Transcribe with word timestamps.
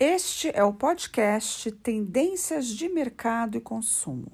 Este 0.00 0.50
é 0.54 0.64
o 0.64 0.72
podcast 0.72 1.70
Tendências 1.70 2.66
de 2.66 2.88
Mercado 2.88 3.56
e 3.56 3.60
Consumo. 3.60 4.32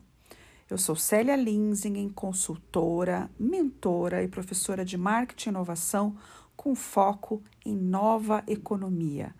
Eu 0.70 0.78
sou 0.78 0.96
Célia 0.96 1.36
Linsingen, 1.36 2.08
consultora, 2.08 3.30
mentora 3.38 4.22
e 4.22 4.28
professora 4.28 4.84
de 4.84 4.96
marketing 4.96 5.48
e 5.48 5.52
inovação 5.52 6.16
com 6.56 6.74
foco 6.74 7.42
em 7.66 7.76
nova 7.76 8.42
economia, 8.46 9.34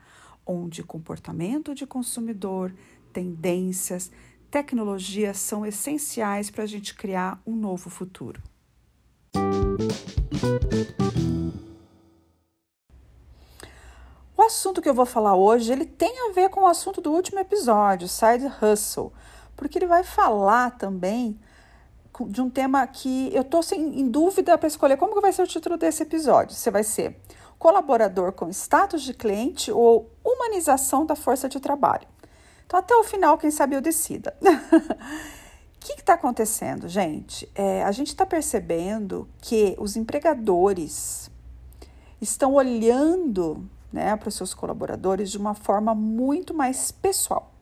onde 0.47 0.83
comportamento 0.83 1.75
de 1.75 1.87
consumidor, 1.87 2.75
tendências, 3.13 4.11
tecnologias 4.51 5.39
são 5.39 5.65
essenciais 5.65 6.51
para 6.51 6.65
a 6.65 6.67
gente 6.67 6.95
criar 6.95 7.41
um 7.47 7.57
novo 7.57 7.89
futuro. 7.89 8.43
Assunto 14.45 14.83
que 14.83 14.89
eu 14.89 14.95
vou 14.95 15.07
falar 15.07 15.35
hoje, 15.35 15.73
ele 15.73 15.87
tem 15.87 16.29
a 16.29 16.33
ver 16.33 16.51
com 16.51 16.61
o 16.61 16.67
assunto 16.67 17.01
do 17.01 17.11
último 17.11 17.39
episódio, 17.39 18.07
Side 18.07 18.47
Hustle, 18.61 19.13
porque 19.57 19.79
ele 19.79 19.87
vai 19.87 20.05
falar 20.05 20.73
também 20.73 21.39
de 22.29 22.41
um 22.41 22.51
tema 22.51 22.87
que 22.87 23.31
eu 23.35 23.43
estou 23.43 23.63
em 23.73 24.07
dúvida 24.09 24.57
para 24.59 24.67
escolher 24.67 24.97
como 24.97 25.15
que 25.15 25.21
vai 25.21 25.33
ser 25.33 25.43
o 25.43 25.47
título 25.47 25.77
desse 25.77 26.03
episódio. 26.03 26.55
Se 26.55 26.71
vai 26.71 26.85
ser 26.85 27.19
colaborador 27.59 28.33
com 28.33 28.49
status 28.51 29.03
de 29.03 29.15
cliente 29.15 29.73
ou 29.73 30.11
humanização 30.23 31.07
da 31.07 31.17
força 31.17 31.49
de 31.49 31.59
trabalho. 31.59 32.07
Então, 32.67 32.79
até 32.79 32.95
o 32.95 33.05
final, 33.05 33.39
quem 33.39 33.51
sabe 33.51 33.75
eu 33.75 33.81
decida. 33.81 34.37
O 35.75 35.87
que 35.87 36.01
está 36.01 36.15
acontecendo, 36.15 36.89
gente? 36.89 37.47
É, 37.55 37.85
a 37.85 37.93
gente 37.93 38.09
está 38.09 38.25
percebendo 38.25 39.29
que 39.43 39.77
os 39.79 39.97
empregadores 39.97 41.31
estão 42.23 42.55
olhando 42.55 43.69
né, 43.95 44.17
para 44.17 44.29
os 44.29 44.35
seus 44.35 44.53
colaboradores 44.53 45.31
de 45.31 45.39
uma 45.39 45.55
forma 45.55 45.95
muito 45.95 46.53
mais 46.53 46.91
pessoal. 46.91 47.53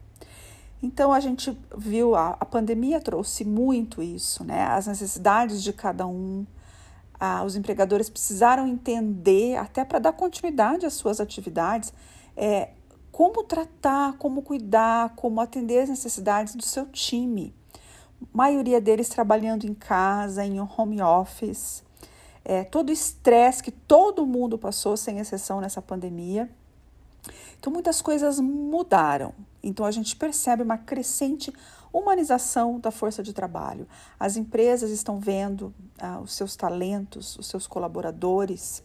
Então 0.82 1.12
a 1.12 1.20
gente 1.20 1.56
viu 1.76 2.16
a, 2.16 2.36
a 2.40 2.44
pandemia 2.46 3.00
trouxe 3.00 3.44
muito 3.44 4.02
isso, 4.02 4.42
né? 4.42 4.64
As 4.64 4.86
necessidades 4.86 5.62
de 5.62 5.72
cada 5.72 6.06
um. 6.06 6.44
Os 7.46 7.54
empregadores 7.54 8.10
precisaram 8.10 8.66
entender, 8.66 9.56
até 9.56 9.84
para 9.84 10.00
dar 10.00 10.12
continuidade 10.12 10.84
às 10.84 10.94
suas 10.94 11.20
atividades, 11.20 11.92
é, 12.36 12.70
como 13.12 13.44
tratar, 13.44 14.14
como 14.14 14.42
cuidar, 14.42 15.10
como 15.14 15.40
atender 15.40 15.82
as 15.82 15.88
necessidades 15.88 16.56
do 16.56 16.64
seu 16.64 16.84
time. 16.86 17.54
A 18.20 18.26
maioria 18.36 18.80
deles 18.80 19.08
trabalhando 19.08 19.64
em 19.64 19.74
casa, 19.74 20.44
em 20.44 20.58
home 20.58 21.00
office. 21.00 21.84
É, 22.44 22.64
todo 22.64 22.88
o 22.88 22.92
estresse 22.92 23.62
que 23.62 23.70
todo 23.70 24.26
mundo 24.26 24.58
passou, 24.58 24.96
sem 24.96 25.18
exceção, 25.18 25.60
nessa 25.60 25.80
pandemia. 25.80 26.50
Então, 27.58 27.72
muitas 27.72 28.02
coisas 28.02 28.40
mudaram. 28.40 29.32
Então, 29.62 29.86
a 29.86 29.90
gente 29.90 30.16
percebe 30.16 30.62
uma 30.62 30.76
crescente 30.76 31.52
humanização 31.92 32.80
da 32.80 32.90
força 32.90 33.22
de 33.22 33.32
trabalho. 33.32 33.86
As 34.18 34.36
empresas 34.36 34.90
estão 34.90 35.20
vendo 35.20 35.72
ah, 35.98 36.20
os 36.20 36.32
seus 36.32 36.56
talentos, 36.56 37.36
os 37.36 37.46
seus 37.46 37.66
colaboradores, 37.66 38.82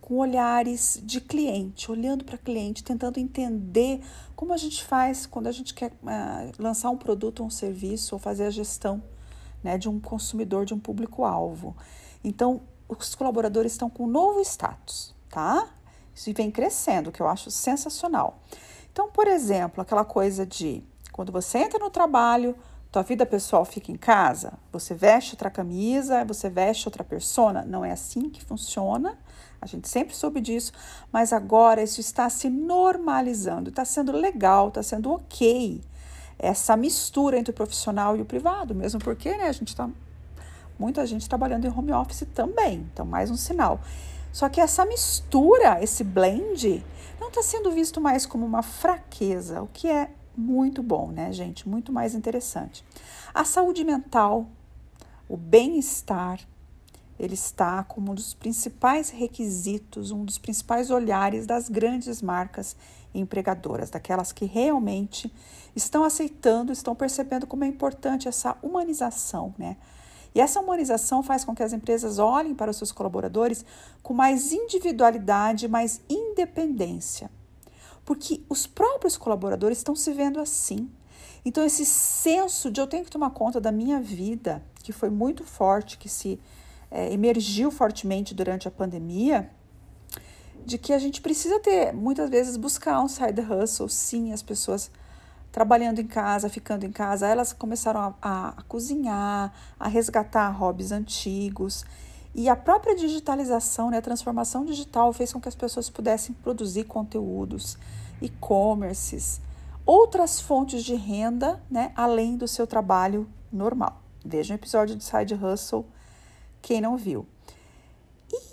com 0.00 0.16
olhares 0.16 1.00
de 1.02 1.18
cliente, 1.20 1.90
olhando 1.90 2.24
para 2.24 2.36
cliente, 2.36 2.84
tentando 2.84 3.18
entender 3.18 4.02
como 4.36 4.52
a 4.52 4.56
gente 4.58 4.84
faz 4.84 5.24
quando 5.24 5.46
a 5.46 5.52
gente 5.52 5.72
quer 5.72 5.92
ah, 6.06 6.50
lançar 6.58 6.90
um 6.90 6.96
produto 6.98 7.40
ou 7.40 7.46
um 7.46 7.50
serviço 7.50 8.14
ou 8.14 8.18
fazer 8.18 8.44
a 8.44 8.50
gestão 8.50 9.02
né, 9.62 9.78
de 9.78 9.88
um 9.88 9.98
consumidor, 9.98 10.66
de 10.66 10.74
um 10.74 10.78
público-alvo. 10.78 11.74
Então, 12.22 12.60
os 13.02 13.14
colaboradores 13.14 13.72
estão 13.72 13.90
com 13.90 14.04
um 14.04 14.08
novo 14.08 14.40
status, 14.40 15.14
tá? 15.28 15.68
Isso 16.14 16.32
vem 16.32 16.50
crescendo, 16.50 17.10
que 17.10 17.20
eu 17.20 17.28
acho 17.28 17.50
sensacional. 17.50 18.38
Então, 18.92 19.10
por 19.10 19.26
exemplo, 19.26 19.82
aquela 19.82 20.04
coisa 20.04 20.46
de 20.46 20.82
quando 21.12 21.32
você 21.32 21.58
entra 21.58 21.78
no 21.78 21.90
trabalho, 21.90 22.56
tua 22.94 23.02
vida 23.02 23.26
pessoal 23.26 23.64
fica 23.64 23.90
em 23.90 23.96
casa, 23.96 24.52
você 24.70 24.94
veste 24.94 25.32
outra 25.34 25.50
camisa, 25.50 26.24
você 26.24 26.48
veste 26.48 26.86
outra 26.86 27.02
persona, 27.02 27.64
não 27.64 27.84
é 27.84 27.90
assim 27.90 28.30
que 28.30 28.40
funciona. 28.44 29.18
A 29.60 29.66
gente 29.66 29.88
sempre 29.88 30.14
soube 30.14 30.40
disso, 30.40 30.72
mas 31.10 31.32
agora 31.32 31.82
isso 31.82 32.00
está 32.00 32.28
se 32.28 32.48
normalizando, 32.48 33.70
está 33.70 33.84
sendo 33.84 34.12
legal, 34.12 34.68
está 34.68 34.80
sendo 34.82 35.10
ok. 35.10 35.80
Essa 36.38 36.76
mistura 36.76 37.36
entre 37.36 37.50
o 37.50 37.54
profissional 37.54 38.16
e 38.16 38.20
o 38.20 38.24
privado, 38.24 38.74
mesmo 38.74 39.00
porque 39.00 39.36
né, 39.36 39.48
a 39.48 39.52
gente 39.52 39.68
está 39.68 39.88
muita 40.78 41.06
gente 41.06 41.28
trabalhando 41.28 41.66
em 41.66 41.70
home 41.70 41.92
office 41.92 42.26
também, 42.34 42.86
então 42.92 43.04
mais 43.06 43.30
um 43.30 43.36
sinal. 43.36 43.80
Só 44.32 44.48
que 44.48 44.60
essa 44.60 44.84
mistura, 44.84 45.82
esse 45.82 46.02
blend, 46.02 46.84
não 47.20 47.28
está 47.28 47.42
sendo 47.42 47.70
visto 47.70 48.00
mais 48.00 48.26
como 48.26 48.44
uma 48.44 48.62
fraqueza, 48.62 49.62
o 49.62 49.68
que 49.68 49.88
é 49.88 50.10
muito 50.36 50.82
bom, 50.82 51.12
né, 51.12 51.32
gente? 51.32 51.68
Muito 51.68 51.92
mais 51.92 52.14
interessante. 52.14 52.84
A 53.32 53.44
saúde 53.44 53.84
mental, 53.84 54.46
o 55.28 55.36
bem-estar, 55.36 56.40
ele 57.18 57.34
está 57.34 57.84
como 57.84 58.10
um 58.10 58.14
dos 58.14 58.34
principais 58.34 59.10
requisitos, 59.10 60.10
um 60.10 60.24
dos 60.24 60.38
principais 60.38 60.90
olhares 60.90 61.46
das 61.46 61.68
grandes 61.68 62.20
marcas 62.20 62.76
empregadoras, 63.14 63.90
daquelas 63.90 64.32
que 64.32 64.44
realmente 64.44 65.32
estão 65.76 66.02
aceitando, 66.02 66.72
estão 66.72 66.94
percebendo 66.94 67.46
como 67.46 67.62
é 67.62 67.68
importante 67.68 68.26
essa 68.26 68.56
humanização, 68.62 69.54
né? 69.56 69.76
E 70.34 70.40
essa 70.40 70.60
humanização 70.60 71.22
faz 71.22 71.44
com 71.44 71.54
que 71.54 71.62
as 71.62 71.72
empresas 71.72 72.18
olhem 72.18 72.54
para 72.54 72.70
os 72.70 72.76
seus 72.76 72.90
colaboradores 72.90 73.64
com 74.02 74.12
mais 74.12 74.52
individualidade, 74.52 75.68
mais 75.68 76.00
independência. 76.08 77.30
Porque 78.04 78.42
os 78.48 78.66
próprios 78.66 79.16
colaboradores 79.16 79.78
estão 79.78 79.94
se 79.94 80.12
vendo 80.12 80.40
assim. 80.40 80.90
Então, 81.44 81.64
esse 81.64 81.84
senso 81.84 82.70
de 82.70 82.80
eu 82.80 82.86
tenho 82.86 83.04
que 83.04 83.10
tomar 83.10 83.30
conta 83.30 83.60
da 83.60 83.70
minha 83.70 84.00
vida, 84.00 84.62
que 84.82 84.92
foi 84.92 85.08
muito 85.08 85.44
forte, 85.44 85.98
que 85.98 86.08
se 86.08 86.40
é, 86.90 87.12
emergiu 87.12 87.70
fortemente 87.70 88.34
durante 88.34 88.66
a 88.66 88.70
pandemia, 88.70 89.50
de 90.64 90.78
que 90.78 90.92
a 90.92 90.98
gente 90.98 91.20
precisa 91.20 91.60
ter, 91.60 91.92
muitas 91.92 92.28
vezes, 92.30 92.56
buscar 92.56 93.00
um 93.00 93.08
side 93.08 93.40
hustle, 93.40 93.88
sim, 93.88 94.32
as 94.32 94.42
pessoas 94.42 94.90
trabalhando 95.54 96.00
em 96.00 96.06
casa, 96.08 96.48
ficando 96.48 96.84
em 96.84 96.90
casa, 96.90 97.28
elas 97.28 97.52
começaram 97.52 98.12
a, 98.20 98.48
a, 98.48 98.62
cozinhar, 98.62 99.52
a 99.78 99.86
resgatar 99.86 100.50
hobbies 100.50 100.90
antigos. 100.90 101.84
E 102.34 102.48
a 102.48 102.56
própria 102.56 102.96
digitalização, 102.96 103.88
né, 103.88 103.98
a 103.98 104.02
transformação 104.02 104.64
digital 104.64 105.12
fez 105.12 105.32
com 105.32 105.40
que 105.40 105.48
as 105.48 105.54
pessoas 105.54 105.88
pudessem 105.88 106.34
produzir 106.42 106.82
conteúdos, 106.82 107.78
e-commerces, 108.20 109.40
outras 109.86 110.40
fontes 110.40 110.82
de 110.82 110.96
renda, 110.96 111.62
né, 111.70 111.92
além 111.94 112.36
do 112.36 112.48
seu 112.48 112.66
trabalho 112.66 113.28
normal. 113.52 114.02
Veja 114.26 114.54
o 114.54 114.56
episódio 114.56 114.96
de 114.96 115.04
Side 115.04 115.34
Hustle, 115.36 115.86
quem 116.60 116.80
não 116.80 116.96
viu. 116.96 117.28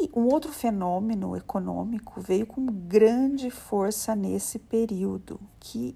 E 0.04 0.10
um 0.16 0.26
outro 0.34 0.52
fenômeno 0.52 1.38
econômico 1.38 2.20
veio 2.20 2.48
com 2.48 2.66
grande 2.66 3.52
força 3.52 4.16
nesse 4.16 4.58
período, 4.58 5.40
que 5.60 5.96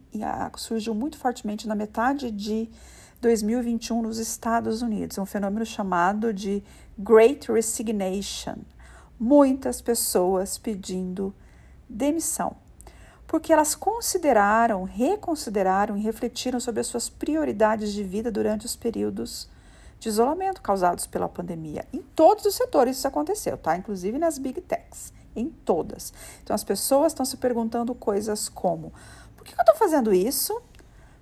surgiu 0.57 0.93
muito 0.93 1.17
fortemente 1.17 1.67
na 1.67 1.73
metade 1.73 2.29
de 2.29 2.69
2021 3.19 4.03
nos 4.03 4.19
Estados 4.19 4.83
Unidos, 4.83 5.17
um 5.17 5.25
fenômeno 5.25 5.65
chamado 5.65 6.31
de 6.31 6.63
Great 6.95 7.51
Resignation. 7.51 8.57
Muitas 9.19 9.81
pessoas 9.81 10.59
pedindo 10.59 11.33
demissão, 11.89 12.55
porque 13.25 13.51
elas 13.51 13.73
consideraram, 13.73 14.83
reconsideraram 14.83 15.97
e 15.97 16.01
refletiram 16.01 16.59
sobre 16.59 16.81
as 16.81 16.85
suas 16.85 17.09
prioridades 17.09 17.91
de 17.91 18.03
vida 18.03 18.31
durante 18.31 18.67
os 18.67 18.75
períodos 18.75 19.49
de 19.99 20.09
isolamento 20.09 20.61
causados 20.61 21.07
pela 21.07 21.27
pandemia. 21.27 21.85
Em 21.91 22.01
todos 22.01 22.45
os 22.45 22.55
setores 22.55 22.97
isso 22.97 23.07
aconteceu, 23.07 23.57
tá? 23.57 23.75
Inclusive 23.75 24.17
nas 24.17 24.37
big 24.37 24.61
techs, 24.61 25.13
em 25.35 25.49
todas. 25.49 26.13
Então 26.43 26.53
as 26.53 26.63
pessoas 26.63 27.11
estão 27.11 27.25
se 27.25 27.37
perguntando 27.37 27.93
coisas 27.95 28.49
como: 28.49 28.93
por 29.35 29.43
que 29.43 29.53
eu 29.53 29.59
estou 29.59 29.75
fazendo 29.75 30.13
isso? 30.13 30.61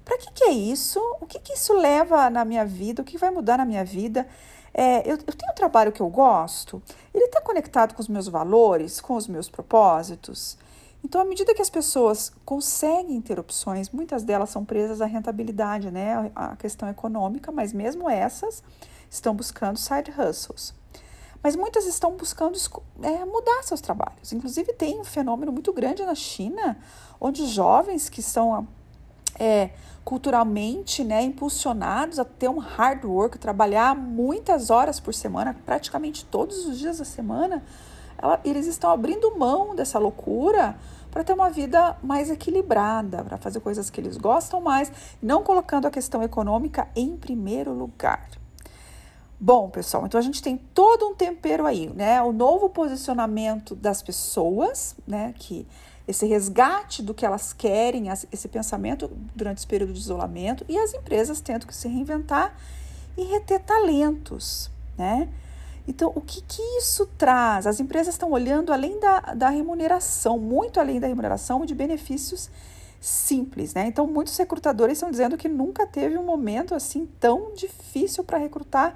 Para 0.04 0.18
que, 0.18 0.32
que 0.34 0.44
é 0.44 0.52
isso? 0.52 1.00
O 1.22 1.26
que, 1.26 1.40
que 1.40 1.54
isso 1.54 1.74
leva 1.74 2.30
na 2.30 2.44
minha 2.44 2.66
vida? 2.66 3.02
O 3.02 3.06
que 3.06 3.18
vai 3.18 3.32
mudar 3.32 3.58
na 3.58 3.66
minha 3.66 3.86
vida? 3.86 4.28
É, 4.74 5.00
eu, 5.10 5.18
eu 5.18 5.34
tenho 5.34 5.52
um 5.52 5.56
trabalho 5.56 5.92
que 5.92 6.02
eu 6.02 6.10
gosto? 6.10 6.82
Ele 7.14 7.26
está 7.26 7.40
conectado 7.40 7.94
com 7.94 8.02
os 8.02 8.08
meus 8.08 8.28
valores, 8.28 9.00
com 9.00 9.16
os 9.16 9.28
meus 9.28 9.48
propósitos? 9.48 10.58
Então, 11.04 11.20
à 11.20 11.26
medida 11.26 11.54
que 11.54 11.62
as 11.62 11.70
pessoas 11.70 12.32
conseguem 12.46 13.20
ter 13.22 13.38
opções, 13.38 13.90
muitas 13.90 14.24
delas 14.24 14.50
são 14.50 14.64
presas 14.64 15.02
à 15.02 15.06
rentabilidade, 15.06 15.92
né? 15.92 16.32
A 16.34 16.56
questão 16.56 16.88
econômica, 16.90 17.52
mas 17.52 17.74
mesmo 17.74 18.10
essas 18.10 18.64
estão 19.10 19.36
buscando 19.36 19.78
side 19.78 20.12
hustles. 20.12 20.74
Mas 21.44 21.58
muitas 21.58 21.86
estão 21.86 22.16
buscando 22.16 22.58
é, 23.02 23.26
mudar 23.26 23.64
seus 23.64 23.82
trabalhos. 23.82 24.32
Inclusive, 24.32 24.72
tem 24.74 25.00
um 25.02 25.04
fenômeno 25.04 25.52
muito 25.52 25.74
grande 25.74 26.06
na 26.06 26.16
China, 26.16 26.78
onde 27.20 27.46
jovens 27.48 28.08
que 28.08 28.22
são 28.22 28.66
é, 29.38 29.72
culturalmente 30.06 31.04
né, 31.04 31.22
impulsionados 31.22 32.18
a 32.18 32.24
ter 32.24 32.50
um 32.50 32.60
hard 32.60 33.04
work, 33.04 33.38
trabalhar 33.38 33.94
muitas 33.94 34.70
horas 34.70 35.02
por 35.02 35.14
semana, 35.14 35.54
praticamente 35.66 36.24
todos 36.26 36.66
os 36.66 36.80
dias 36.80 37.00
da 37.00 37.06
semana, 37.06 37.62
ela, 38.24 38.40
eles 38.46 38.66
estão 38.68 38.90
abrindo 38.90 39.38
mão 39.38 39.76
dessa 39.76 40.00
loucura 40.00 40.78
para 41.12 41.26
ter 41.26 41.34
uma 41.34 41.50
vida 41.50 41.98
mais 42.02 42.32
equilibrada, 42.32 43.22
para 43.22 43.38
fazer 43.38 43.60
coisas 43.60 43.90
que 43.90 44.00
eles 44.00 44.16
gostam 44.16 44.62
mais, 44.62 44.92
não 45.22 45.44
colocando 45.44 45.86
a 45.86 45.92
questão 45.92 46.24
econômica 46.24 46.88
em 46.96 47.18
primeiro 47.18 47.74
lugar. 47.74 48.30
Bom, 49.38 49.70
pessoal, 49.70 50.06
então 50.06 50.18
a 50.18 50.24
gente 50.24 50.42
tem 50.42 50.56
todo 50.56 51.06
um 51.06 51.14
tempero 51.14 51.66
aí, 51.66 51.92
né? 51.94 52.22
O 52.22 52.32
novo 52.32 52.70
posicionamento 52.70 53.76
das 53.76 54.02
pessoas, 54.02 54.96
né? 55.06 55.34
Que 55.38 55.68
esse 56.08 56.26
resgate 56.26 57.04
do 57.04 57.14
que 57.14 57.26
elas 57.26 57.52
querem, 57.52 58.06
esse 58.32 58.48
pensamento 58.48 59.12
durante 59.36 59.58
esse 59.58 59.68
período 59.68 59.92
de 59.92 60.00
isolamento, 60.00 60.66
e 60.70 60.78
as 60.78 60.94
empresas 60.94 61.42
tendo 61.42 61.68
que 61.68 61.76
se 61.76 61.90
reinventar 61.90 62.56
e 63.18 63.24
reter 63.26 63.60
talentos, 63.60 64.72
né? 64.98 65.28
Então, 65.88 66.12
o 66.16 66.22
que, 66.22 66.42
que 66.42 66.62
isso 66.78 67.06
traz? 67.18 67.68
As 67.68 67.80
empresas 67.80 68.14
estão 68.14 68.32
olhando 68.32 68.72
além 68.72 69.00
da, 69.00 69.20
da 69.34 69.50
remuneração, 69.50 70.40
muito 70.40 70.80
além 70.80 71.00
da 71.00 71.08
remuneração, 71.08 71.66
de 71.66 71.76
benefícios 71.76 72.50
simples, 73.02 73.74
né? 73.74 73.86
Então, 73.88 74.08
muitos 74.08 74.38
recrutadores 74.38 74.98
estão 74.98 75.12
dizendo 75.12 75.38
que 75.38 75.50
nunca 75.50 75.86
teve 75.86 76.18
um 76.18 76.24
momento 76.24 76.74
assim 76.74 77.06
tão 77.20 77.54
difícil 77.54 78.24
para 78.24 78.38
recrutar 78.38 78.96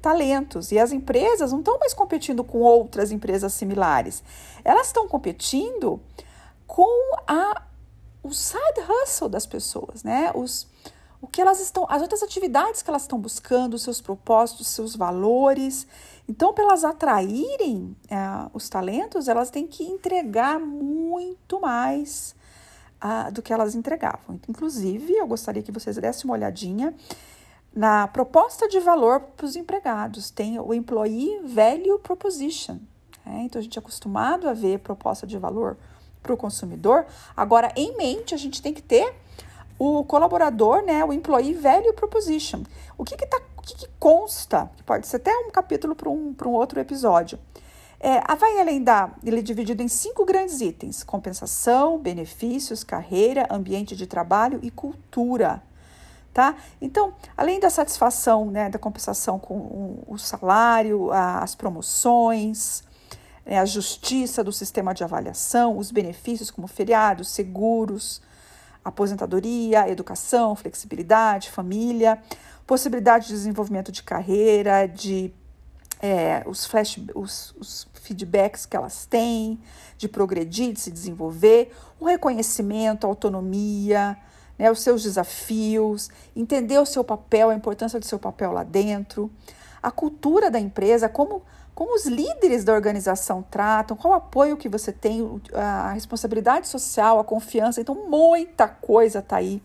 talentos. 0.00 0.72
E 0.72 0.78
as 0.78 0.90
empresas 0.90 1.52
não 1.52 1.60
estão 1.60 1.78
mais 1.78 1.92
competindo 1.92 2.42
com 2.42 2.58
outras 2.60 3.12
empresas 3.12 3.52
similares. 3.52 4.22
Elas 4.64 4.86
estão 4.86 5.06
competindo 5.06 6.00
com 6.66 7.14
a, 7.26 7.62
o 8.22 8.32
side 8.32 8.80
hustle 8.88 9.28
das 9.28 9.44
pessoas, 9.44 10.02
né? 10.02 10.32
Os, 10.34 10.66
o 11.20 11.26
que 11.26 11.40
elas 11.40 11.60
estão, 11.60 11.86
as 11.90 12.00
outras 12.00 12.22
atividades 12.22 12.80
que 12.80 12.88
elas 12.88 13.02
estão 13.02 13.18
buscando, 13.18 13.78
seus 13.78 14.00
propósitos, 14.00 14.66
seus 14.66 14.96
valores. 14.96 15.86
Então, 16.28 16.52
para 16.52 16.64
elas 16.64 16.84
atraírem 16.84 17.96
é, 18.08 18.16
os 18.52 18.68
talentos, 18.68 19.28
elas 19.28 19.50
têm 19.50 19.66
que 19.66 19.84
entregar 19.84 20.58
muito 20.60 21.60
mais 21.60 22.34
uh, 23.02 23.32
do 23.32 23.42
que 23.42 23.52
elas 23.52 23.74
entregavam. 23.74 24.40
Inclusive, 24.48 25.12
eu 25.12 25.26
gostaria 25.26 25.62
que 25.62 25.72
vocês 25.72 25.96
dessem 25.96 26.24
uma 26.24 26.34
olhadinha 26.34 26.94
na 27.74 28.06
proposta 28.06 28.68
de 28.68 28.78
valor 28.78 29.20
para 29.20 29.46
os 29.46 29.56
empregados. 29.56 30.30
Tem 30.30 30.58
o 30.58 30.72
Employee 30.72 31.40
Value 31.44 31.98
Proposition. 31.98 32.78
Né? 33.26 33.42
Então, 33.44 33.58
a 33.58 33.62
gente 33.62 33.78
é 33.78 33.80
acostumado 33.80 34.48
a 34.48 34.52
ver 34.52 34.78
proposta 34.78 35.26
de 35.26 35.38
valor 35.38 35.76
para 36.22 36.32
o 36.32 36.36
consumidor. 36.36 37.04
Agora, 37.36 37.72
em 37.74 37.96
mente, 37.96 38.34
a 38.34 38.38
gente 38.38 38.62
tem 38.62 38.72
que 38.72 38.82
ter 38.82 39.12
o 39.78 40.04
colaborador, 40.04 40.82
né, 40.82 41.04
o 41.04 41.12
Employee 41.12 41.54
Value 41.54 41.92
Proposition. 41.94 42.62
O 42.96 43.04
que, 43.04 43.16
tá, 43.26 43.40
o 43.51 43.51
que, 43.62 43.74
que 43.74 43.88
consta? 43.98 44.70
Pode 44.84 45.06
ser 45.06 45.16
até 45.16 45.34
um 45.36 45.50
capítulo 45.50 45.94
para 45.94 46.08
um, 46.08 46.34
um 46.44 46.50
outro 46.50 46.80
episódio. 46.80 47.38
É, 47.98 48.20
vai 48.34 48.60
além 48.60 48.82
da. 48.82 49.10
Ele 49.22 49.38
é 49.38 49.42
dividido 49.42 49.80
em 49.80 49.88
cinco 49.88 50.24
grandes 50.24 50.60
itens: 50.60 51.04
compensação, 51.04 51.98
benefícios, 51.98 52.82
carreira, 52.82 53.46
ambiente 53.48 53.94
de 53.94 54.06
trabalho 54.06 54.58
e 54.62 54.70
cultura. 54.70 55.62
Tá? 56.34 56.56
Então, 56.80 57.14
além 57.36 57.60
da 57.60 57.68
satisfação, 57.68 58.50
né, 58.50 58.70
da 58.70 58.78
compensação 58.78 59.38
com 59.38 60.02
o, 60.06 60.18
salário, 60.18 61.12
a, 61.12 61.40
as 61.40 61.54
promoções, 61.54 62.82
né, 63.44 63.58
a 63.58 63.66
justiça 63.66 64.42
do 64.42 64.50
sistema 64.50 64.94
de 64.94 65.04
avaliação, 65.04 65.76
os 65.76 65.90
benefícios 65.92 66.50
como 66.50 66.66
feriados, 66.66 67.28
seguros, 67.28 68.22
aposentadoria, 68.84 69.88
educação, 69.88 70.56
flexibilidade, 70.56 71.50
família, 71.50 72.20
possibilidade 72.66 73.26
de 73.26 73.32
desenvolvimento 73.32 73.92
de 73.92 74.02
carreira, 74.02 74.86
de 74.86 75.32
é, 76.00 76.42
os, 76.46 76.66
flash, 76.66 76.98
os, 77.14 77.54
os 77.58 77.88
feedbacks 77.94 78.66
que 78.66 78.76
elas 78.76 79.06
têm, 79.06 79.60
de 79.96 80.08
progredir, 80.08 80.72
de 80.72 80.80
se 80.80 80.90
desenvolver, 80.90 81.72
o 82.00 82.04
reconhecimento, 82.06 83.06
a 83.06 83.08
autonomia, 83.08 84.18
né, 84.58 84.70
os 84.70 84.80
seus 84.80 85.02
desafios, 85.04 86.10
entender 86.34 86.78
o 86.78 86.86
seu 86.86 87.04
papel, 87.04 87.50
a 87.50 87.54
importância 87.54 88.00
do 88.00 88.06
seu 88.06 88.18
papel 88.18 88.50
lá 88.52 88.64
dentro, 88.64 89.30
a 89.80 89.90
cultura 89.90 90.50
da 90.50 90.58
empresa, 90.58 91.08
como 91.08 91.42
como 91.74 91.94
os 91.94 92.04
líderes 92.04 92.64
da 92.64 92.74
organização 92.74 93.42
tratam, 93.42 93.96
qual 93.96 94.12
o 94.12 94.16
apoio 94.16 94.56
que 94.56 94.68
você 94.68 94.92
tem, 94.92 95.40
a 95.54 95.92
responsabilidade 95.92 96.68
social, 96.68 97.18
a 97.18 97.24
confiança. 97.24 97.80
Então, 97.80 97.94
muita 98.08 98.68
coisa 98.68 99.20
está 99.20 99.36
aí 99.36 99.62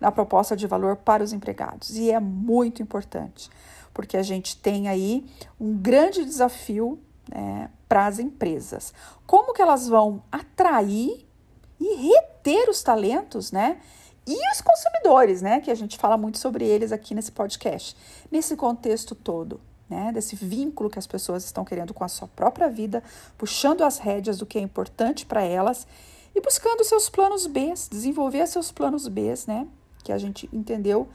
na 0.00 0.10
proposta 0.10 0.56
de 0.56 0.66
valor 0.66 0.96
para 0.96 1.22
os 1.22 1.32
empregados. 1.32 1.96
E 1.96 2.10
é 2.10 2.18
muito 2.18 2.82
importante, 2.82 3.50
porque 3.92 4.16
a 4.16 4.22
gente 4.22 4.56
tem 4.56 4.88
aí 4.88 5.24
um 5.60 5.76
grande 5.76 6.24
desafio 6.24 6.98
né, 7.32 7.70
para 7.88 8.06
as 8.06 8.18
empresas. 8.18 8.92
Como 9.24 9.54
que 9.54 9.62
elas 9.62 9.88
vão 9.88 10.22
atrair 10.32 11.24
e 11.80 11.94
reter 12.08 12.68
os 12.68 12.82
talentos, 12.82 13.52
né? 13.52 13.78
E 14.26 14.36
os 14.52 14.60
consumidores, 14.60 15.42
né? 15.42 15.60
Que 15.60 15.70
a 15.70 15.74
gente 15.74 15.98
fala 15.98 16.16
muito 16.16 16.38
sobre 16.38 16.64
eles 16.64 16.92
aqui 16.92 17.14
nesse 17.14 17.30
podcast, 17.30 17.96
nesse 18.30 18.56
contexto 18.56 19.14
todo 19.14 19.60
né, 19.94 20.12
desse 20.12 20.34
vínculo 20.34 20.90
que 20.90 20.98
as 20.98 21.06
pessoas 21.06 21.44
estão 21.44 21.64
querendo 21.64 21.94
com 21.94 22.02
a 22.02 22.08
sua 22.08 22.26
própria 22.26 22.68
vida, 22.68 23.02
puxando 23.38 23.82
as 23.82 23.98
rédeas 23.98 24.38
do 24.38 24.46
que 24.46 24.58
é 24.58 24.60
importante 24.60 25.24
para 25.24 25.42
elas 25.42 25.86
e 26.34 26.40
buscando 26.40 26.82
seus 26.84 27.08
planos 27.08 27.46
B, 27.46 27.72
desenvolver 27.90 28.46
seus 28.48 28.72
planos 28.72 29.06
B, 29.06 29.32
né? 29.46 29.68
Que 30.02 30.12
a 30.12 30.18
gente 30.18 30.48
entendeu 30.52 31.08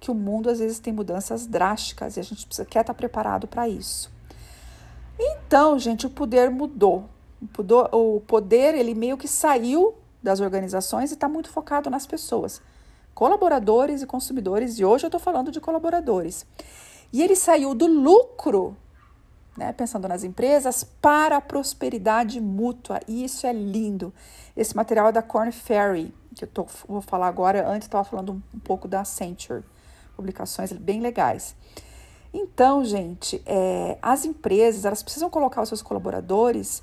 que 0.00 0.10
o 0.10 0.14
mundo 0.14 0.50
às 0.50 0.58
vezes 0.58 0.80
tem 0.80 0.92
mudanças 0.92 1.46
drásticas 1.46 2.16
e 2.16 2.20
a 2.20 2.24
gente 2.24 2.44
precisa 2.44 2.66
quer 2.66 2.80
estar 2.80 2.92
tá 2.92 2.98
preparado 2.98 3.46
para 3.46 3.68
isso. 3.68 4.12
Então, 5.18 5.78
gente, 5.78 6.06
o 6.06 6.10
poder 6.10 6.50
mudou. 6.50 7.08
O 7.92 8.20
poder, 8.26 8.74
ele 8.74 8.94
meio 8.94 9.16
que 9.16 9.28
saiu 9.28 9.94
das 10.22 10.40
organizações 10.40 11.10
e 11.10 11.14
está 11.14 11.28
muito 11.28 11.50
focado 11.50 11.88
nas 11.88 12.06
pessoas, 12.06 12.60
colaboradores 13.14 14.02
e 14.02 14.06
consumidores. 14.06 14.78
E 14.78 14.84
hoje 14.84 15.04
eu 15.04 15.08
estou 15.08 15.20
falando 15.20 15.52
de 15.52 15.60
colaboradores. 15.60 16.44
E 17.14 17.22
ele 17.22 17.36
saiu 17.36 17.76
do 17.76 17.86
lucro, 17.86 18.76
né, 19.56 19.72
pensando 19.72 20.08
nas 20.08 20.24
empresas, 20.24 20.82
para 21.00 21.36
a 21.36 21.40
prosperidade 21.40 22.40
mútua. 22.40 22.98
E 23.06 23.24
isso 23.24 23.46
é 23.46 23.52
lindo. 23.52 24.12
Esse 24.56 24.74
material 24.74 25.06
é 25.06 25.12
da 25.12 25.22
Corn 25.22 25.52
Ferry, 25.52 26.12
que 26.34 26.42
eu 26.42 26.48
tô, 26.48 26.66
vou 26.88 27.00
falar 27.00 27.28
agora. 27.28 27.68
Antes 27.68 27.86
estava 27.86 28.02
falando 28.02 28.32
um, 28.32 28.42
um, 28.52 28.58
pouco 28.58 28.88
da 28.88 29.02
Accenture. 29.02 29.62
Publicações 30.16 30.72
bem 30.72 31.00
legais. 31.00 31.54
Então, 32.32 32.84
gente, 32.84 33.40
é, 33.46 33.96
as 34.02 34.24
empresas 34.24 34.84
elas 34.84 35.00
precisam 35.00 35.30
colocar 35.30 35.62
os 35.62 35.68
seus 35.68 35.82
colaboradores, 35.82 36.82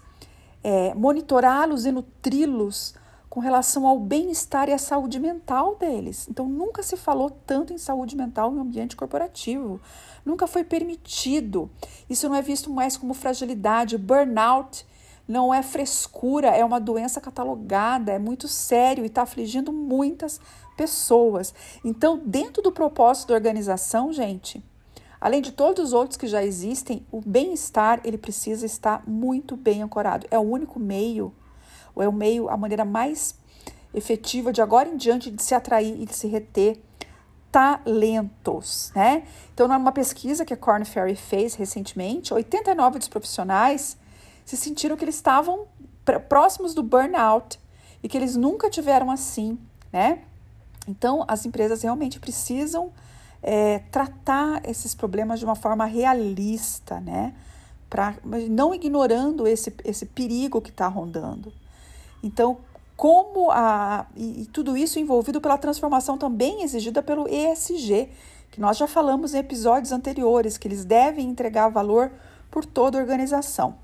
é, 0.63 0.93
monitorá-los 0.93 1.85
e 1.85 1.91
nutri-los 1.91 2.95
com 3.31 3.39
relação 3.39 3.87
ao 3.87 3.97
bem-estar 3.97 4.67
e 4.67 4.73
à 4.73 4.77
saúde 4.77 5.17
mental 5.17 5.77
deles. 5.77 6.27
Então, 6.29 6.49
nunca 6.49 6.83
se 6.83 6.97
falou 6.97 7.29
tanto 7.29 7.71
em 7.71 7.77
saúde 7.77 8.13
mental 8.13 8.51
no 8.51 8.59
ambiente 8.59 8.93
corporativo. 8.93 9.79
Nunca 10.25 10.45
foi 10.47 10.65
permitido. 10.65 11.71
Isso 12.09 12.27
não 12.27 12.35
é 12.35 12.41
visto 12.41 12.69
mais 12.69 12.97
como 12.97 13.13
fragilidade. 13.13 13.97
Burnout 13.97 14.85
não 15.25 15.53
é 15.53 15.63
frescura, 15.63 16.49
é 16.49 16.65
uma 16.65 16.77
doença 16.77 17.21
catalogada, 17.21 18.11
é 18.11 18.19
muito 18.19 18.49
sério 18.49 19.05
e 19.05 19.07
está 19.07 19.21
afligindo 19.21 19.71
muitas 19.71 20.37
pessoas. 20.75 21.53
Então, 21.85 22.21
dentro 22.25 22.61
do 22.61 22.69
propósito 22.69 23.29
da 23.29 23.35
organização, 23.35 24.11
gente, 24.11 24.61
além 25.21 25.41
de 25.41 25.53
todos 25.53 25.85
os 25.85 25.93
outros 25.93 26.17
que 26.17 26.27
já 26.27 26.43
existem, 26.43 27.07
o 27.09 27.21
bem-estar 27.21 28.01
ele 28.03 28.17
precisa 28.17 28.65
estar 28.65 29.07
muito 29.07 29.55
bem 29.55 29.81
ancorado. 29.81 30.27
É 30.29 30.37
o 30.37 30.41
único 30.41 30.77
meio 30.77 31.33
ou 31.95 32.03
é 32.03 32.07
o 32.07 32.13
meio, 32.13 32.49
a 32.49 32.57
maneira 32.57 32.85
mais 32.85 33.35
efetiva 33.93 34.53
de 34.53 34.61
agora 34.61 34.89
em 34.89 34.97
diante 34.97 35.29
de 35.29 35.43
se 35.43 35.53
atrair 35.53 36.01
e 36.01 36.05
de 36.05 36.15
se 36.15 36.27
reter 36.27 36.81
talentos, 37.51 38.91
né? 38.95 39.23
Então, 39.53 39.67
numa 39.67 39.91
pesquisa 39.91 40.45
que 40.45 40.53
a 40.53 40.57
Corn 40.57 40.85
Ferry 40.85 41.15
fez 41.15 41.55
recentemente, 41.55 42.33
89 42.33 42.99
dos 42.99 43.09
profissionais 43.09 43.97
se 44.45 44.55
sentiram 44.55 44.95
que 44.95 45.03
eles 45.03 45.15
estavam 45.15 45.67
próximos 46.29 46.73
do 46.73 46.81
burnout 46.81 47.59
e 48.01 48.07
que 48.07 48.17
eles 48.17 48.35
nunca 48.35 48.69
tiveram 48.69 49.11
assim, 49.11 49.59
né? 49.91 50.21
Então, 50.87 51.25
as 51.27 51.45
empresas 51.45 51.81
realmente 51.81 52.19
precisam 52.19 52.91
é, 53.43 53.79
tratar 53.91 54.61
esses 54.67 54.95
problemas 54.95 55.39
de 55.39 55.45
uma 55.45 55.55
forma 55.55 55.85
realista, 55.85 56.99
né? 56.99 57.33
Pra, 57.89 58.15
não 58.49 58.73
ignorando 58.73 59.45
esse, 59.45 59.73
esse 59.83 60.05
perigo 60.05 60.61
que 60.61 60.69
está 60.69 60.87
rondando. 60.87 61.51
Então, 62.23 62.57
como 62.95 63.49
a 63.49 64.05
e, 64.15 64.43
e 64.43 64.45
tudo 64.45 64.77
isso 64.77 64.99
envolvido 64.99 65.41
pela 65.41 65.57
transformação 65.57 66.17
também 66.17 66.63
exigida 66.63 67.01
pelo 67.01 67.27
ESG, 67.27 68.09
que 68.51 68.59
nós 68.59 68.77
já 68.77 68.85
falamos 68.85 69.33
em 69.33 69.39
episódios 69.39 69.91
anteriores, 69.91 70.57
que 70.57 70.67
eles 70.67 70.85
devem 70.85 71.27
entregar 71.29 71.69
valor 71.69 72.11
por 72.51 72.65
toda 72.65 72.97
a 72.97 73.01
organização. 73.01 73.75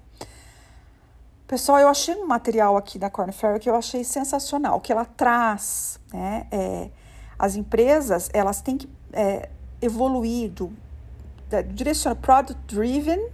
Pessoal, 1.48 1.80
eu 1.80 1.88
achei 1.88 2.14
um 2.14 2.28
material 2.28 2.76
aqui 2.76 3.00
da 3.00 3.10
Corn 3.10 3.32
Ferry 3.32 3.60
que 3.60 3.70
eu 3.70 3.76
achei 3.76 4.04
sensacional, 4.04 4.82
que 4.82 4.92
ela 4.92 5.06
traz, 5.06 5.98
né, 6.14 6.46
é, 6.52 6.90
as 7.40 7.56
empresas, 7.56 8.30
elas 8.34 8.62
têm 8.62 8.78
que 8.78 8.90
é, 9.14 9.50
evoluir 9.82 10.52
do, 10.52 10.74
da, 11.50 11.62
do 11.62 12.16
product 12.18 12.62
driven 12.68 13.30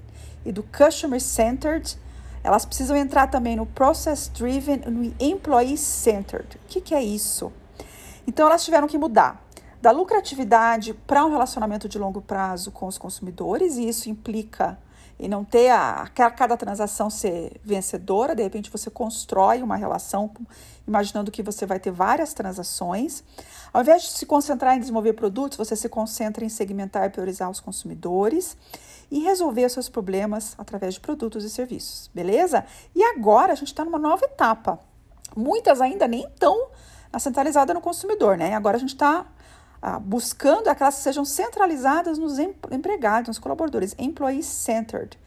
e 0.45 0.51
do 0.51 0.61
customer 0.61 1.19
centered 1.19 1.97
elas 2.43 2.65
precisam 2.65 2.95
entrar 2.95 3.27
também 3.27 3.55
no 3.55 3.65
Process 3.65 4.27
Driven, 4.27 4.81
no 4.87 5.13
Employee 5.19 5.77
Centered. 5.77 6.57
O 6.57 6.67
que, 6.67 6.81
que 6.81 6.93
é 6.93 7.01
isso? 7.01 7.51
Então, 8.27 8.47
elas 8.47 8.63
tiveram 8.63 8.87
que 8.87 8.97
mudar 8.97 9.42
da 9.83 9.91
lucratividade 9.91 10.93
para 10.93 11.25
um 11.25 11.29
relacionamento 11.29 11.89
de 11.89 11.99
longo 11.99 12.21
prazo 12.21 12.71
com 12.71 12.87
os 12.87 12.97
consumidores, 12.97 13.75
e 13.75 13.85
isso 13.85 14.09
implica 14.09 14.79
em 15.19 15.27
não 15.27 15.43
ter 15.43 15.71
a, 15.71 16.03
a 16.03 16.07
cada 16.07 16.55
transação 16.55 17.09
ser 17.09 17.59
vencedora, 17.65 18.33
de 18.33 18.41
repente 18.41 18.71
você 18.71 18.89
constrói 18.89 19.61
uma 19.61 19.75
relação 19.75 20.31
imaginando 20.87 21.29
que 21.29 21.43
você 21.43 21.65
vai 21.65 21.81
ter 21.81 21.91
várias 21.91 22.33
transações. 22.33 23.25
Ao 23.73 23.81
invés 23.81 24.03
de 24.03 24.11
se 24.11 24.25
concentrar 24.25 24.77
em 24.77 24.79
desenvolver 24.79 25.11
produtos, 25.11 25.57
você 25.57 25.75
se 25.75 25.89
concentra 25.89 26.45
em 26.45 26.49
segmentar 26.49 27.05
e 27.05 27.09
priorizar 27.09 27.49
os 27.49 27.59
consumidores 27.59 28.55
e 29.11 29.19
resolver 29.19 29.67
seus 29.67 29.89
problemas 29.89 30.55
através 30.57 30.93
de 30.93 31.01
produtos 31.01 31.43
e 31.43 31.49
serviços, 31.49 32.09
beleza? 32.13 32.65
E 32.95 33.03
agora 33.03 33.51
a 33.51 33.55
gente 33.55 33.67
está 33.67 33.83
numa 33.83 33.99
nova 33.99 34.23
etapa. 34.23 34.79
Muitas 35.35 35.81
ainda 35.81 36.07
nem 36.07 36.23
estão 36.23 36.69
centralizadas 37.19 37.75
no 37.75 37.81
consumidor, 37.81 38.37
né? 38.37 38.55
Agora 38.55 38.77
a 38.77 38.79
gente 38.79 38.93
está 38.93 39.25
ah, 39.85 39.99
buscando 39.99 40.69
aquelas 40.69 40.95
que 40.95 41.01
sejam 41.01 41.25
centralizadas 41.25 42.17
nos 42.17 42.39
empregados, 42.39 43.27
nos 43.27 43.37
colaboradores, 43.37 43.93
employee 43.99 44.41
centered, 44.41 45.19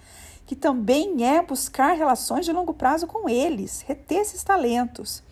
que 0.47 0.57
também 0.57 1.27
é 1.29 1.43
buscar 1.43 1.95
relações 1.95 2.47
de 2.47 2.53
longo 2.55 2.73
prazo 2.73 3.07
com 3.07 3.29
eles, 3.29 3.83
reter 3.87 4.21
esses 4.21 4.43
talentos. 4.43 5.23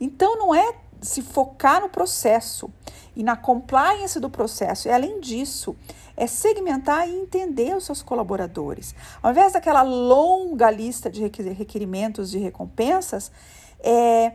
Então 0.00 0.36
não 0.36 0.52
é 0.52 0.74
se 1.00 1.22
focar 1.22 1.82
no 1.82 1.88
processo 1.88 2.68
e 3.14 3.22
na 3.22 3.36
compliance 3.36 4.18
do 4.18 4.28
processo, 4.28 4.88
e 4.88 4.90
além 4.90 5.20
disso, 5.20 5.76
é 6.16 6.26
segmentar 6.26 7.08
e 7.08 7.14
entender 7.14 7.76
os 7.76 7.84
seus 7.84 8.02
colaboradores. 8.02 8.92
Ao 9.22 9.30
invés 9.30 9.52
daquela 9.52 9.82
longa 9.82 10.68
lista 10.68 11.08
de 11.08 11.22
requerimentos 11.22 12.28
de 12.28 12.38
recompensas, 12.38 13.30
é 13.78 14.32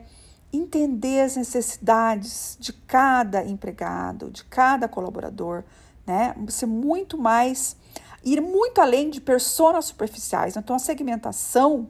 entender 0.69 1.21
as 1.21 1.35
necessidades 1.35 2.55
de 2.59 2.71
cada 2.71 3.43
empregado, 3.43 4.29
de 4.29 4.43
cada 4.43 4.87
colaborador, 4.87 5.63
né? 6.05 6.35
Ser 6.47 6.67
muito 6.67 7.17
mais 7.17 7.75
ir 8.23 8.41
muito 8.41 8.81
além 8.81 9.09
de 9.09 9.21
personas 9.21 9.85
superficiais. 9.85 10.55
Então 10.55 10.75
a 10.75 10.79
segmentação 10.79 11.87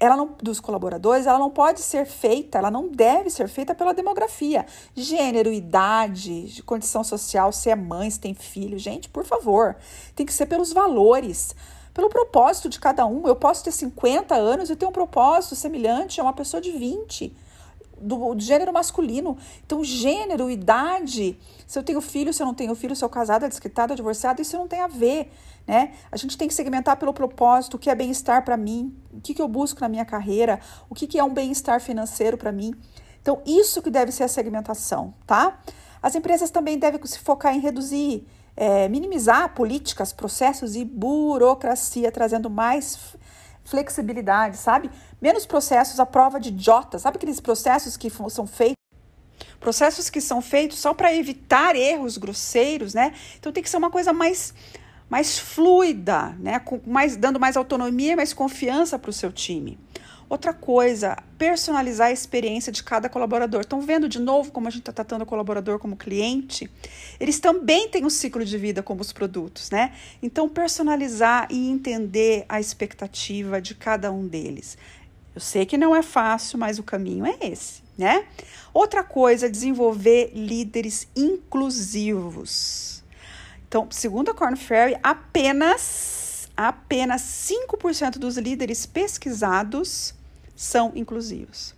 ela 0.00 0.16
não, 0.16 0.36
dos 0.42 0.60
colaboradores, 0.60 1.26
ela 1.26 1.38
não 1.38 1.50
pode 1.50 1.80
ser 1.80 2.06
feita, 2.06 2.58
ela 2.58 2.70
não 2.70 2.88
deve 2.88 3.30
ser 3.30 3.48
feita 3.48 3.74
pela 3.74 3.94
demografia, 3.94 4.66
gênero, 4.94 5.50
idade, 5.50 6.62
condição 6.66 7.02
social, 7.02 7.52
se 7.52 7.70
é 7.70 7.74
mãe, 7.74 8.10
se 8.10 8.20
tem 8.20 8.34
filho, 8.34 8.78
gente, 8.78 9.08
por 9.08 9.24
favor, 9.24 9.76
tem 10.14 10.26
que 10.26 10.32
ser 10.32 10.46
pelos 10.46 10.74
valores, 10.74 11.56
pelo 11.94 12.10
propósito 12.10 12.68
de 12.68 12.78
cada 12.78 13.06
um. 13.06 13.26
Eu 13.26 13.34
posso 13.34 13.64
ter 13.64 13.72
50 13.72 14.34
anos 14.34 14.68
e 14.68 14.76
ter 14.76 14.86
um 14.86 14.92
propósito 14.92 15.56
semelhante 15.56 16.20
a 16.20 16.22
uma 16.22 16.34
pessoa 16.34 16.60
de 16.60 16.70
20 16.70 17.34
do, 18.00 18.34
do, 18.34 18.40
gênero 18.40 18.72
masculino. 18.72 19.36
Então, 19.64 19.82
gênero, 19.84 20.50
idade, 20.50 21.38
se 21.66 21.78
eu 21.78 21.82
tenho 21.82 22.00
filho, 22.00 22.32
se 22.32 22.42
eu 22.42 22.46
não 22.46 22.54
tenho 22.54 22.74
filho, 22.74 22.94
se 22.94 23.04
eu 23.04 23.08
casada, 23.08 23.48
desquitada, 23.48 23.94
divorciada, 23.94 24.40
isso 24.42 24.56
não 24.56 24.68
tem 24.68 24.80
a 24.80 24.86
ver, 24.86 25.30
né? 25.66 25.92
A 26.10 26.16
gente 26.16 26.36
tem 26.36 26.48
que 26.48 26.54
segmentar 26.54 26.96
pelo 26.96 27.12
propósito, 27.12 27.74
o 27.74 27.78
que 27.78 27.90
é 27.90 27.94
bem-estar 27.94 28.44
para 28.44 28.56
mim, 28.56 28.96
o 29.12 29.20
que, 29.20 29.34
que 29.34 29.42
eu 29.42 29.48
busco 29.48 29.80
na 29.80 29.88
minha 29.88 30.04
carreira, 30.04 30.60
o 30.88 30.94
que, 30.94 31.06
que 31.06 31.18
é 31.18 31.24
um 31.24 31.32
bem-estar 31.32 31.80
financeiro 31.80 32.36
para 32.36 32.50
mim. 32.50 32.74
Então, 33.20 33.42
isso 33.46 33.82
que 33.82 33.90
deve 33.90 34.10
ser 34.12 34.24
a 34.24 34.28
segmentação, 34.28 35.12
tá? 35.26 35.60
As 36.02 36.14
empresas 36.14 36.50
também 36.50 36.78
devem 36.78 37.00
se 37.04 37.18
focar 37.18 37.54
em 37.54 37.60
reduzir, 37.60 38.26
é, 38.56 38.88
minimizar 38.88 39.54
políticas, 39.54 40.12
processos 40.12 40.74
e 40.74 40.84
burocracia, 40.84 42.10
trazendo 42.10 42.48
mais 42.48 43.16
flexibilidade, 43.68 44.56
sabe? 44.56 44.90
Menos 45.20 45.46
processos 45.46 46.00
à 46.00 46.06
prova 46.06 46.40
de 46.40 46.54
Jota, 46.62 46.98
sabe 46.98 47.16
aqueles 47.16 47.40
processos 47.40 47.96
que 47.96 48.10
são 48.28 48.46
feitos? 48.46 48.76
Processos 49.60 50.08
que 50.08 50.20
são 50.20 50.40
feitos 50.40 50.78
só 50.78 50.94
para 50.94 51.14
evitar 51.14 51.76
erros 51.76 52.16
grosseiros, 52.16 52.94
né? 52.94 53.12
Então 53.38 53.52
tem 53.52 53.62
que 53.62 53.70
ser 53.70 53.76
uma 53.76 53.90
coisa 53.90 54.12
mais 54.12 54.54
mais 55.10 55.38
fluida, 55.38 56.36
né? 56.38 56.58
Com 56.58 56.80
mais, 56.86 57.16
dando 57.16 57.40
mais 57.40 57.56
autonomia 57.56 58.14
mais 58.16 58.32
confiança 58.32 58.98
para 58.98 59.10
o 59.10 59.12
seu 59.12 59.32
time. 59.32 59.78
Outra 60.28 60.52
coisa, 60.52 61.16
personalizar 61.38 62.08
a 62.08 62.12
experiência 62.12 62.70
de 62.70 62.82
cada 62.82 63.08
colaborador. 63.08 63.62
Estão 63.62 63.80
vendo 63.80 64.06
de 64.06 64.18
novo 64.18 64.52
como 64.52 64.68
a 64.68 64.70
gente 64.70 64.80
está 64.80 64.92
tratando 64.92 65.22
o 65.22 65.26
colaborador 65.26 65.78
como 65.78 65.96
cliente? 65.96 66.70
Eles 67.18 67.40
também 67.40 67.88
têm 67.88 68.04
um 68.04 68.10
ciclo 68.10 68.44
de 68.44 68.58
vida 68.58 68.82
como 68.82 69.00
os 69.00 69.10
produtos, 69.10 69.70
né? 69.70 69.94
Então, 70.22 70.46
personalizar 70.46 71.48
e 71.50 71.70
entender 71.70 72.44
a 72.46 72.60
expectativa 72.60 73.58
de 73.58 73.74
cada 73.74 74.12
um 74.12 74.28
deles. 74.28 74.76
Eu 75.34 75.40
sei 75.40 75.64
que 75.64 75.78
não 75.78 75.96
é 75.96 76.02
fácil, 76.02 76.58
mas 76.58 76.78
o 76.78 76.82
caminho 76.82 77.24
é 77.24 77.38
esse, 77.40 77.82
né? 77.96 78.26
Outra 78.74 79.02
coisa, 79.02 79.48
desenvolver 79.48 80.32
líderes 80.34 81.08
inclusivos. 81.16 83.02
Então, 83.66 83.88
segundo 83.90 84.30
a 84.30 84.34
Corn 84.34 84.56
Ferry, 84.56 84.94
apenas 85.02 86.28
apenas 86.58 87.22
5% 87.22 88.18
dos 88.18 88.36
líderes 88.36 88.84
pesquisados 88.84 90.17
são 90.58 90.90
inclusivos. 90.96 91.72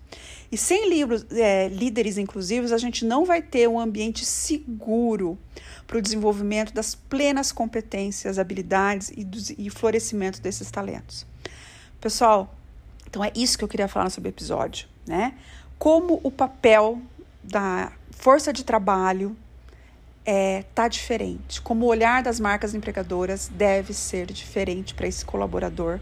E 0.51 0.57
sem 0.57 0.89
livros, 0.89 1.27
é, 1.33 1.69
líderes 1.69 2.17
inclusivos, 2.17 2.73
a 2.73 2.79
gente 2.79 3.05
não 3.05 3.27
vai 3.27 3.43
ter 3.43 3.69
um 3.69 3.79
ambiente 3.79 4.25
seguro 4.25 5.39
para 5.87 5.99
o 5.99 6.03
desenvolvimento 6.03 6.73
das 6.73 6.95
plenas 6.95 7.53
competências, 7.53 8.39
habilidades 8.39 9.13
e, 9.15 9.23
dos, 9.23 9.51
e 9.51 9.69
florescimento 9.69 10.41
desses 10.41 10.71
talentos. 10.71 11.27
Pessoal, 12.01 12.55
então 13.07 13.23
é 13.23 13.31
isso 13.35 13.59
que 13.59 13.65
eu 13.65 13.69
queria 13.69 13.87
falar 13.87 14.09
sobre 14.09 14.31
o 14.31 14.33
episódio, 14.33 14.89
né? 15.07 15.35
Como 15.79 16.19
o 16.23 16.31
papel 16.31 17.03
da 17.45 17.93
força 18.11 18.51
de 18.51 18.65
trabalho 18.65 19.37
é, 20.25 20.65
tá 20.75 20.89
diferente, 20.89 21.61
como 21.61 21.85
o 21.85 21.89
olhar 21.89 22.23
das 22.23 22.41
marcas 22.41 22.75
empregadoras 22.75 23.49
deve 23.49 23.93
ser 23.93 24.33
diferente 24.33 24.95
para 24.95 25.07
esse 25.07 25.23
colaborador 25.23 26.01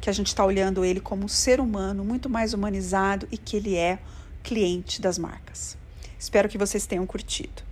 que 0.00 0.10
a 0.10 0.12
gente 0.12 0.28
está 0.28 0.44
olhando 0.44 0.84
ele 0.84 1.00
como 1.00 1.24
um 1.24 1.28
ser 1.28 1.60
humano 1.60 2.04
muito 2.04 2.28
mais 2.28 2.52
humanizado 2.52 3.26
e 3.30 3.38
que 3.38 3.56
ele 3.56 3.76
é 3.76 3.98
cliente 4.42 5.00
das 5.00 5.18
marcas. 5.18 5.76
Espero 6.18 6.48
que 6.48 6.58
vocês 6.58 6.86
tenham 6.86 7.06
curtido. 7.06 7.62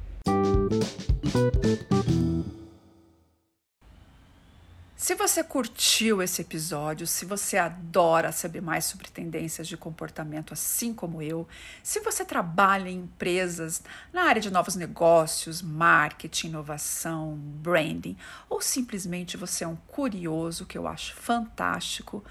Se 5.05 5.15
você 5.15 5.45
curtiu 5.45 6.23
esse 6.23 6.41
episódio, 6.41 7.07
se 7.07 7.27
você 7.27 7.59
adora 7.59 8.33
saber 8.33 8.63
mais 8.63 8.87
sobre 8.87 9.11
tendências 9.11 9.69
de 9.69 9.77
comportamento, 9.77 10.55
assim 10.55 10.95
como 10.95 11.21
eu, 11.21 11.47
se 11.83 12.01
você 12.01 12.25
trabalha 12.25 12.89
em 12.89 13.01
empresas 13.01 13.83
na 14.15 14.23
área 14.23 14.41
de 14.41 14.51
novos 14.51 14.77
negócios, 14.77 15.61
marketing, 15.61 16.47
inovação, 16.47 17.37
branding, 17.37 18.17
ou 18.49 18.63
simplesmente 18.63 19.37
você 19.37 19.65
é 19.65 19.69
um 19.69 19.77
curioso, 19.77 20.65
que 20.65 20.79
eu 20.79 20.89
acho 20.89 21.15
fantástico, 21.15 22.25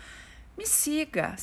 me 0.58 0.66
siga, 0.66 1.36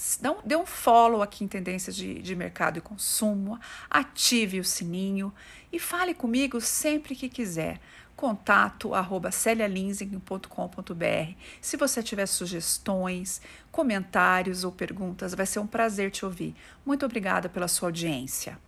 dê 0.45 0.57
um 0.57 0.67
follow 0.67 1.23
aqui 1.23 1.45
em 1.45 1.49
Tendências 1.49 1.95
de, 1.95 2.15
de 2.15 2.35
Mercado 2.35 2.79
e 2.79 2.83
Consumo, 2.83 3.57
ative 3.89 4.59
o 4.59 4.65
sininho 4.65 5.33
e 5.73 5.79
fale 5.79 6.13
comigo 6.13 6.61
sempre 6.61 7.15
que 7.15 7.29
quiser 7.29 7.81
contato 8.21 8.95
Se 11.59 11.79
você 11.79 12.03
tiver 12.03 12.27
sugestões, 12.27 13.41
comentários 13.73 14.63
ou 14.63 14.71
perguntas, 14.71 15.35
vai 15.35 15.47
ser 15.47 15.59
um 15.59 15.67
prazer 15.67 16.11
te 16.11 16.27
ouvir. 16.27 16.55
Muito 16.85 17.07
obrigada 17.07 17.49
pela 17.49 17.67
sua 17.67 17.89
audiência. 17.89 18.59